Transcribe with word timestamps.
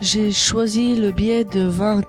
J'ai 0.00 0.32
choisi 0.32 0.96
le 0.96 1.10
billet 1.12 1.44
de 1.44 1.62
20, 1.62 2.02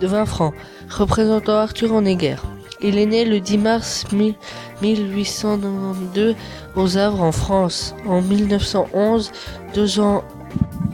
de 0.00 0.06
20 0.06 0.26
francs, 0.26 0.54
représentant 0.90 1.54
Arthur 1.54 1.92
Honegger. 1.92 2.36
Il 2.82 2.98
est 2.98 3.06
né 3.06 3.24
le 3.24 3.40
10 3.40 3.58
mars 3.58 4.04
1892 4.82 6.34
aux 6.74 6.98
Havres 6.98 7.22
en 7.22 7.32
France. 7.32 7.94
En 8.06 8.20
1911, 8.20 9.32
deux 9.74 9.98
ans 10.00 10.24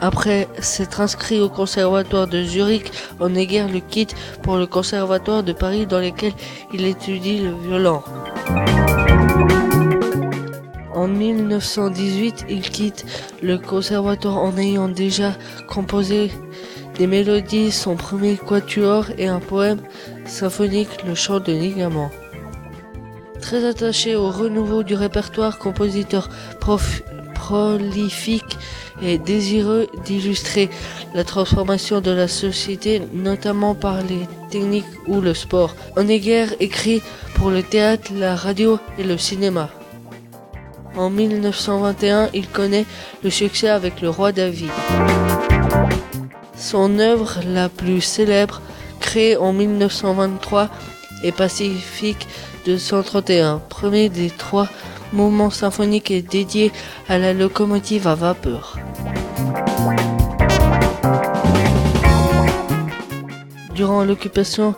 après 0.01 0.49
s'être 0.59 1.01
inscrit 1.01 1.41
au 1.41 1.49
conservatoire 1.49 2.27
de 2.27 2.43
Zurich, 2.43 2.93
Honegger 3.21 3.67
le 3.73 3.81
quitte 3.81 4.15
pour 4.43 4.57
le 4.57 4.67
conservatoire 4.67 5.43
de 5.43 5.53
Paris 5.53 5.87
dans 5.87 6.01
lequel 6.01 6.33
il 6.73 6.85
étudie 6.85 7.39
le 7.39 7.55
violon. 7.55 8.03
En 11.03 11.09
1918, 11.09 12.45
il 12.49 12.61
quitte 12.61 13.05
le 13.43 13.59
conservatoire 13.59 14.39
en 14.39 14.57
ayant 14.57 14.87
déjà 14.87 15.33
composé 15.67 16.31
des 16.97 17.09
mélodies, 17.09 17.73
son 17.73 17.97
premier 17.97 18.37
quatuor 18.37 19.07
et 19.19 19.27
un 19.27 19.41
poème 19.41 19.81
symphonique, 20.27 21.05
le 21.05 21.17
chant 21.17 21.41
de 21.41 21.51
ligament. 21.51 22.13
Très 23.41 23.65
attaché 23.65 24.15
au 24.15 24.31
renouveau 24.31 24.85
du 24.85 24.95
répertoire, 24.95 25.59
compositeur 25.59 26.29
prolifique 27.35 28.57
et 29.03 29.19
désireux 29.19 29.89
d'illustrer 30.05 30.71
la 31.17 31.25
transformation 31.25 32.01
de 32.01 32.13
la 32.13 32.29
société, 32.29 33.03
notamment 33.13 33.75
par 33.75 34.05
les 34.05 34.29
techniques 34.51 34.95
ou 35.09 35.21
le 35.21 35.35
sport. 35.35 35.75
Honegger 35.97 36.47
écrit 36.61 37.03
pour 37.35 37.51
le 37.51 37.65
théâtre, 37.65 38.13
la 38.15 38.37
radio 38.37 38.79
et 38.99 39.03
le 39.03 39.19
cinéma. 39.19 39.69
En 40.97 41.09
1921, 41.09 42.29
il 42.35 42.49
connaît 42.49 42.85
le 43.25 43.31
succès 43.31 43.69
avec 43.69 44.01
le 44.03 44.11
roi 44.11 44.33
David. 44.33 44.71
Son 46.57 46.99
œuvre 46.99 47.41
la 47.47 47.69
plus 47.69 48.03
célèbre, 48.03 48.61
créée 49.01 49.37
en 49.37 49.53
1923, 49.53 50.69
est 51.25 51.33
Pacifique 51.33 52.27
231, 52.67 53.59
premier 53.69 54.09
des 54.11 54.31
trois 54.31 54.69
mouvements 55.13 55.51
symphoniques 55.51 56.11
et 56.11 56.23
dédié 56.23 56.73
à 57.09 57.19
la 57.19 57.33
locomotive 57.33 58.07
à 58.07 58.15
vapeur. 58.15 58.79
Durant 63.75 64.05
l'occupation, 64.05 64.75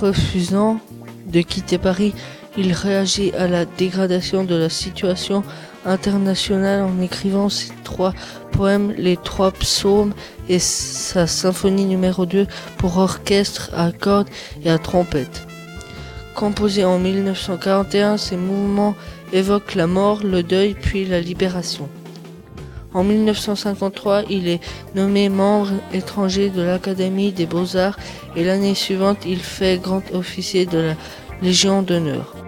refusant 0.00 0.80
de 1.26 1.40
quitter 1.40 1.78
Paris, 1.78 2.14
il 2.56 2.72
réagit 2.72 3.32
à 3.32 3.46
la 3.46 3.64
dégradation 3.64 4.44
de 4.44 4.54
la 4.54 4.68
situation 4.68 5.42
internationale 5.84 6.82
en 6.82 7.00
écrivant 7.00 7.48
ses 7.48 7.72
trois 7.84 8.12
poèmes, 8.52 8.92
les 8.96 9.16
trois 9.16 9.50
psaumes 9.52 10.12
et 10.48 10.58
sa 10.58 11.26
symphonie 11.26 11.84
numéro 11.84 12.26
2 12.26 12.46
pour 12.76 12.98
orchestre 12.98 13.70
à 13.74 13.92
cordes 13.92 14.28
et 14.64 14.70
à 14.70 14.78
trompette. 14.78 15.46
Composé 16.34 16.84
en 16.84 16.98
1941, 16.98 18.16
ces 18.16 18.36
mouvements 18.36 18.94
évoquent 19.32 19.74
la 19.74 19.86
mort, 19.86 20.20
le 20.22 20.42
deuil 20.42 20.74
puis 20.74 21.04
la 21.04 21.20
libération. 21.20 21.88
En 22.92 23.04
1953, 23.04 24.22
il 24.30 24.48
est 24.48 24.60
nommé 24.96 25.28
membre 25.28 25.70
étranger 25.92 26.50
de 26.50 26.62
l'Académie 26.62 27.30
des 27.30 27.46
beaux-arts 27.46 27.96
et 28.34 28.42
l'année 28.42 28.74
suivante, 28.74 29.18
il 29.24 29.38
fait 29.38 29.80
grand 29.80 30.02
officier 30.12 30.66
de 30.66 30.78
la 30.78 30.94
Légion 31.42 31.82
d'honneur. 31.82 32.39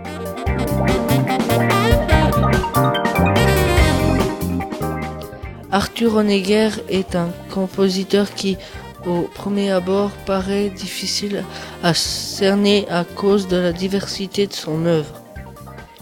Arthur 5.72 6.16
Honegger 6.16 6.68
est 6.90 7.16
un 7.16 7.30
compositeur 7.50 8.34
qui, 8.34 8.58
au 9.06 9.22
premier 9.22 9.70
abord, 9.70 10.10
paraît 10.26 10.68
difficile 10.68 11.44
à 11.82 11.94
cerner 11.94 12.86
à 12.90 13.04
cause 13.04 13.48
de 13.48 13.56
la 13.56 13.72
diversité 13.72 14.46
de 14.46 14.52
son 14.52 14.84
œuvre. 14.84 15.22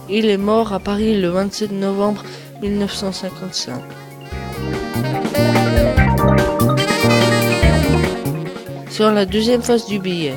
Il 0.09 0.25
est 0.29 0.35
mort 0.35 0.73
à 0.73 0.79
Paris 0.79 1.21
le 1.21 1.29
27 1.29 1.71
novembre 1.71 2.23
1955. 2.61 3.81
Sur 8.89 9.09
la 9.11 9.25
deuxième 9.25 9.61
face 9.61 9.87
du 9.87 9.99
billet, 9.99 10.35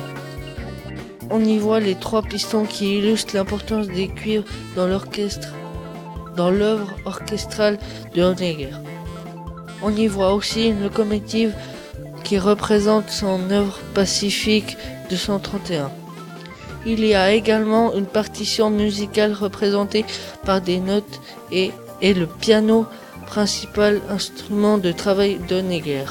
on 1.29 1.43
y 1.43 1.57
voit 1.57 1.81
les 1.81 1.95
trois 1.95 2.21
pistons 2.21 2.63
qui 2.63 2.99
illustrent 2.99 3.35
l'importance 3.35 3.87
des 3.87 4.07
cuivres 4.07 4.45
dans 4.77 4.87
l'œuvre 6.51 6.95
orchestrale 7.03 7.77
de 8.13 8.23
Honegger. 8.23 8.71
On 9.81 9.95
y 9.95 10.07
voit 10.07 10.33
aussi 10.33 10.67
une 10.69 10.83
locomotive 10.83 11.53
qui 12.23 12.39
représente 12.39 13.09
son 13.09 13.51
œuvre 13.51 13.79
pacifique 13.93 14.77
231. 15.09 15.91
Il 16.85 17.03
y 17.03 17.15
a 17.15 17.31
également 17.31 17.93
une 17.93 18.05
partition 18.05 18.69
musicale 18.69 19.33
représentée 19.33 20.05
par 20.45 20.61
des 20.61 20.79
notes 20.79 21.21
et, 21.51 21.71
et 22.01 22.13
le 22.13 22.27
piano, 22.27 22.85
principal 23.25 24.01
instrument 24.09 24.77
de 24.77 24.91
travail 24.91 25.39
d'Honegger. 25.47 26.05